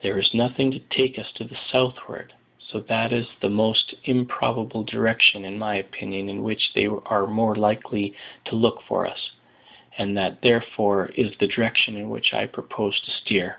[0.00, 4.82] There is nothing to take us to the southward, so that is the most improbable
[4.84, 8.14] direction, in my opinion, in which they are likely
[8.46, 9.32] to look for us;
[9.98, 13.58] and that, therefore, is the direction in which I propose to steer.